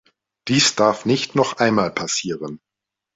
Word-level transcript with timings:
Dies 0.47 0.73
darf 0.73 1.05
nicht 1.05 1.35
noch 1.35 1.57
einmal 1.57 1.91
passieren. 1.91 2.59